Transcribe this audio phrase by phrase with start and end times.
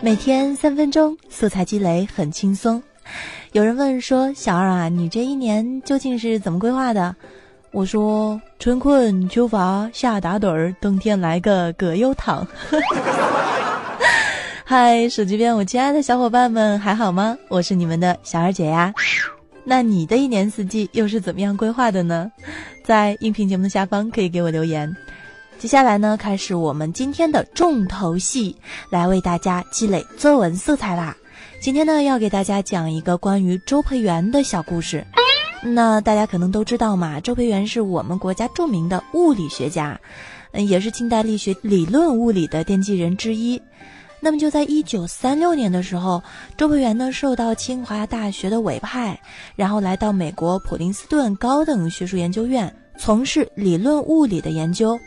[0.00, 2.82] 每天三分钟，素材积累很轻松。
[3.52, 7.14] 有人问说：“小二啊，你这一年究竟是怎么规划的？”
[7.72, 12.46] 我说：“春困秋乏夏打盹儿，冬天来个葛优躺。
[14.64, 17.36] ”嗨，手机边我亲爱的小伙伴们还好吗？
[17.48, 18.92] 我是你们的小二姐呀。
[19.68, 22.32] 那你的一年四季又是怎么样规划的呢？
[22.82, 24.96] 在音频节目的下方可以给我留言。
[25.58, 28.56] 接下来呢，开始我们今天的重头戏，
[28.88, 31.14] 来为大家积累作文素材啦。
[31.60, 35.04] 今天呢，要给大家讲一个关于周培源的小故事。
[35.62, 40.00] 那大家可能都知道嘛，周培源是我们国家著名的物理学家，
[40.52, 43.60] 嗯，也是近代力学理论物理的奠基人之一。
[44.20, 46.22] 那么就在一九三六年的时候，
[46.56, 49.20] 周培源呢受到清华大学的委派，
[49.56, 54.98] 然后来到美国普林斯顿高等学术研究院从事理论物理的研究。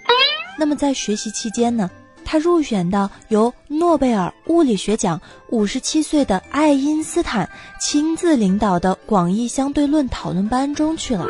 [0.57, 1.89] 那么在学习期间呢？
[2.23, 11.25] 他入选到由诺贝尔物理学奖五十七岁的爱因斯坦亲自领导的广义相对论讨论班中去了。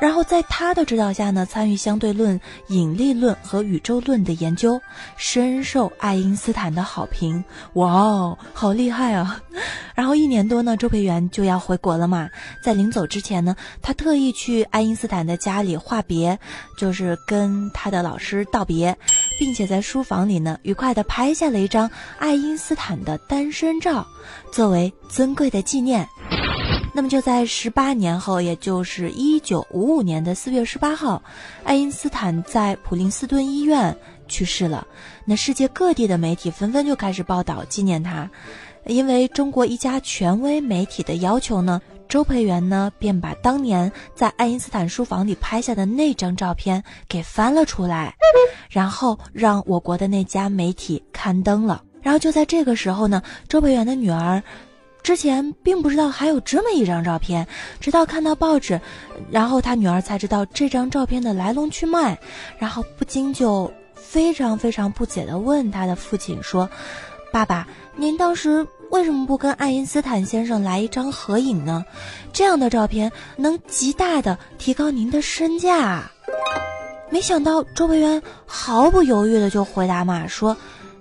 [0.00, 4.80] 然后在他的指导下呢，参与相对论、引力论和宇宙论的研究，
[5.16, 7.44] 深受爱因斯坦的好评。
[7.74, 9.40] 哇哦，好厉害啊！
[9.94, 12.30] 然后一年多呢，周培源就要回国了嘛。
[12.64, 16.38] 在临走之前呢，他特意去爱因斯坦的家里话别，
[16.78, 18.96] 就是跟他的老师道别，
[19.38, 24.06] 并且在书房里呢，愉快地拍下了一张爱因斯坦的单身照，
[24.50, 26.08] 作为尊贵的纪念。
[27.00, 31.22] 那么就在十八年后，也就是一九五五年的四月十八号，
[31.64, 33.96] 爱因斯坦在普林斯顿医院
[34.28, 34.86] 去世了。
[35.24, 38.28] 那世界各地的媒体纷纷就开始报道纪念他，
[38.84, 48.14] 因为中国一家权威媒体的要求呢，周培源呢便把当年在爱因斯坦书房里拍下的那张照片给翻了出来，
[48.68, 51.82] 然后让我国的那家媒体刊登了。
[52.02, 54.42] 然后就在这个时候呢，周培源的女儿。
[55.02, 57.46] 之前并不知道还有这么一张照片，
[57.80, 58.80] 直到看到报纸，
[59.30, 62.18] 然后他女儿才知道这张照片的来龙去脉，
[62.58, 66.68] 然后不禁就非常非常不解地问他的父亲说
[67.32, 67.66] ：“爸爸，
[67.96, 71.84] 您当时为什么不跟爱因斯坦先生来一张合影呢？
[72.32, 76.10] 这样的照片能极大的提高您的身价。”
[77.10, 80.56] 没想到周培源毫不犹豫的就回答嘛说。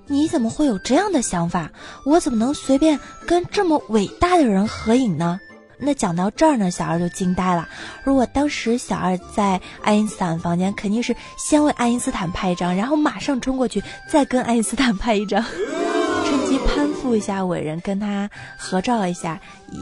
[0.09, 1.69] 你怎么会有这样的想法？
[2.03, 5.39] 我怎么能随便跟这么伟大的人合影呢？
[5.77, 7.69] 那讲到这儿呢，小二就惊呆了。
[8.03, 13.81] 如果当时小二在爱因斯坦房间，肯定是先为爱因斯坦拍一张，然后马上冲过去
[14.11, 15.41] 再跟爱因斯坦拍一张，
[16.25, 19.39] 趁机攀附一下伟人，跟他合照一下。
[19.71, 19.77] 咦，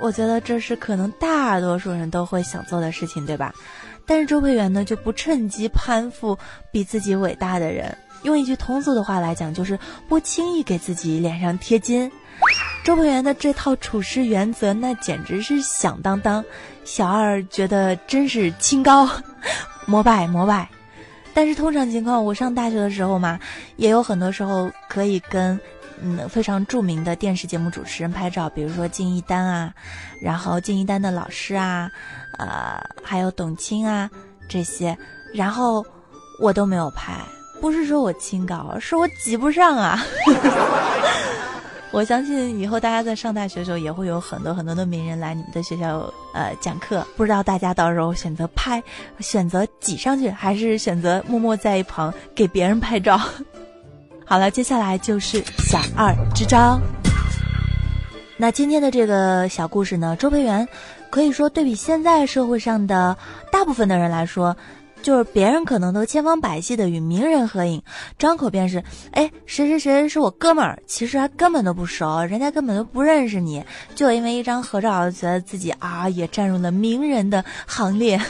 [0.00, 3.52] 我觉得这是可能大多数人都会想做的事情，对吧？
[4.06, 6.38] 但是周培源呢，就不趁机攀附
[6.70, 7.96] 比自己伟大的人。
[8.22, 9.78] 用一句通俗的话来讲，就是
[10.08, 12.10] 不轻易给自己脸上贴金。
[12.84, 16.44] 周培源的这套处事原则，那简直是响当当。
[16.84, 19.08] 小二觉得真是清高，
[19.86, 20.68] 膜拜膜拜。
[21.34, 23.38] 但是通常情况，我上大学的时候嘛，
[23.76, 25.58] 也有很多时候可以跟
[26.00, 29.74] 嗯非常著名的电视节目主持人拍照，比如说敬一丹啊，
[30.20, 31.90] 然后敬一丹的老师啊，
[32.38, 34.08] 呃，还有董卿啊
[34.48, 34.96] 这些，
[35.34, 35.84] 然后
[36.40, 37.14] 我都没有拍。
[37.60, 40.04] 不是说我清高，是我挤不上啊！
[41.92, 47.06] 我相信以后大家在上大学的时候，也会有很多很多的名人来你们的学校呃讲课。
[47.16, 48.82] 不知道大家到时候选择拍，
[49.20, 53.18] 选择挤上去，还是选择默默在一旁给别人拍照？
[54.26, 56.78] 好了，接下来就是小二支招。
[58.36, 60.68] 那今天的这个小故事呢，周培源
[61.08, 63.16] 可以说对比现在社会上的
[63.50, 64.54] 大部分的人来说。
[65.02, 67.80] 就是别人可能都千方百计的与名人合影，
[68.18, 73.64] 张口便是，哎，谁谁谁是我哥们儿，其实还根本都不熟，人家根本都不认识你，
[73.94, 78.20] 就因为一张合照，觉得自己啊也站入了名人的行列，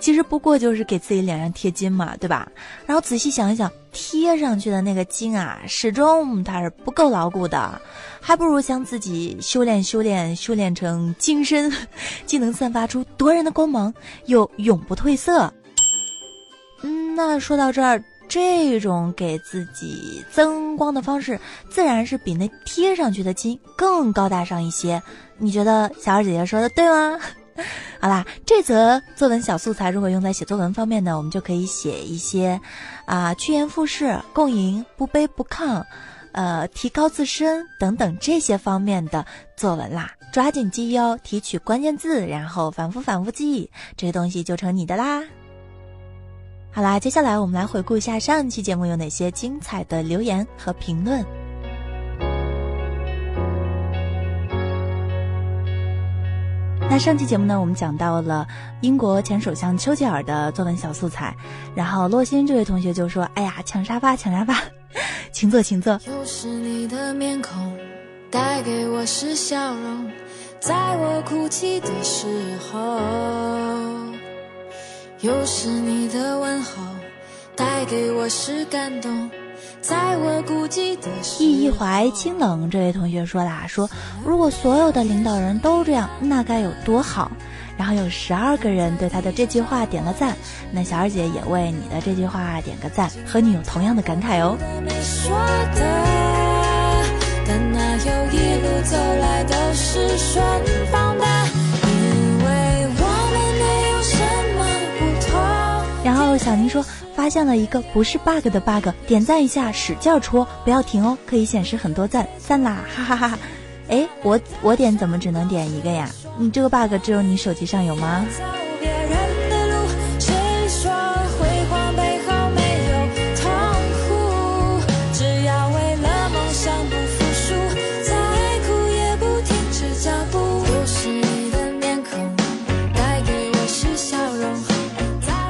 [0.00, 2.48] 其实不过就是给自己脸上贴金嘛，对吧？
[2.86, 7.78] 然后仔细想一想，贴上去的那个金啊，始终它是不够牢固的，
[8.20, 11.70] 还不如将自己修炼修炼修炼成金身，
[12.24, 13.92] 既能散发出夺人的光芒，
[14.26, 15.52] 又永不褪色。
[17.14, 21.38] 那说到这儿，这种给自己增光的方式，
[21.70, 25.02] 自然是比那贴上去的金更高大上一些。
[25.38, 27.18] 你觉得小二姐姐说的对吗？
[28.00, 32.60] 好啦，这则作文小素材如果用在写作文方面呢，我们就可以写一些，
[33.06, 35.84] 啊，趋炎附势、共赢、不卑不亢，
[36.32, 39.24] 呃，提高自身等等这些方面的
[39.56, 40.10] 作文啦。
[40.32, 45.22] 抓紧记忆哦，提取关键字，然后反复反复记忆，这些东西就成你的啦。
[46.74, 51.24] 好啦，接下来我们来回顾一下上一期节目有哪些精彩的留言和评论。
[56.90, 58.44] 那上期节目呢，我们讲到了
[58.80, 61.32] 英国前首相丘吉尔的作文小素材，
[61.76, 64.60] 然后洛欣这位同学就说：“哎呀，抢沙发，抢沙发，
[65.30, 67.78] 请坐，请坐。”又是你的面孔，
[68.32, 70.10] 带给我是笑容，
[70.58, 72.26] 在我哭泣的时
[72.58, 73.73] 候。
[75.24, 76.82] 又是你的问候，
[77.56, 79.30] 带给我是感动。
[79.80, 83.88] 在我孤寂的意一怀清冷，这位同学说啦，说
[84.22, 87.32] 如果所有的领导人都这样，那该有多好。
[87.78, 90.36] 然后有十二个人对他的这句话点了赞，
[90.70, 94.58] 那小二姐也为你的这句话点个赞，和你有同样的感慨哦。
[107.24, 113.38] 发现了一个不是 bug 的 bug，点赞一下，使劲戳，不要停哦，可以显示很多赞，赞啦，哈哈哈！
[113.88, 116.06] 哎，我我点怎么只能点一个呀？
[116.36, 118.26] 你这个 bug 只有你手机上有吗？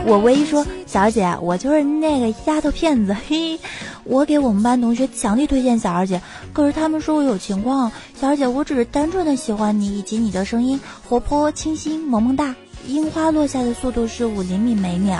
[0.06, 3.58] 我唯一说，小姐，我就是那个丫头片子， 嘿，
[4.04, 7.90] 我给我们班同学强力推荐小二姐，可是他们说我有情况。
[8.20, 12.54] 小二姐，我只是单纯的喜欢你以及你的声音，活泼清新，萌萌哒。
[12.86, 15.18] 樱花落下的速度是五厘米每秒。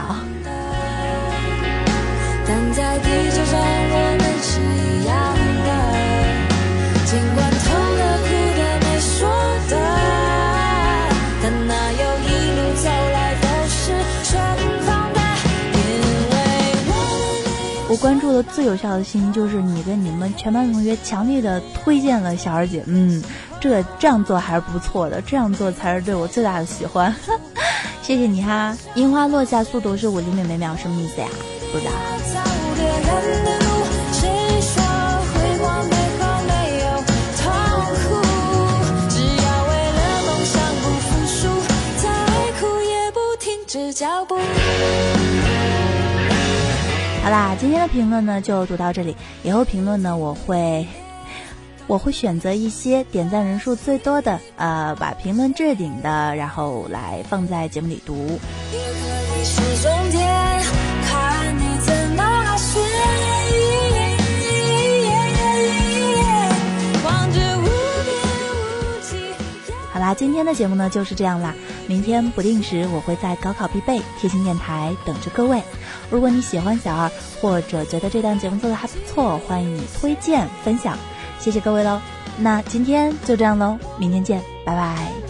[2.47, 4.61] 但在地球上，我们是
[18.05, 23.25] 关注的最有效的信息就是你跟你们全班同学强烈的推荐了小二姐，嗯，
[23.59, 27.17] 这这样做还是不错的，这样做才是对我最大的喜欢，
[28.05, 28.77] 谢谢你哈。
[28.95, 31.29] 樱花落下速度是五厘米每秒，什么意思呀？
[31.73, 31.93] 不知道。
[43.95, 44.34] 脚步。
[47.25, 49.17] 好啦，今天的评论呢就读到这里。
[49.43, 50.87] 以后评论呢，我会
[51.89, 58.39] 我会选择一些点赞人数最多的，呃，把评论置顶的，然后来放在节目里读。
[70.05, 71.55] 啦，今天的节目呢就是这样啦。
[71.87, 75.63] 明天不定时我会在高考必备贴心电台等着各位。
[76.11, 77.11] 如果你喜欢小二，
[77.41, 80.99] 或者觉得这档节目做的还不错，欢迎你推荐分享，
[81.41, 81.99] 谢谢各位喽。
[82.39, 85.24] 那今天就这样喽，明天见，拜拜。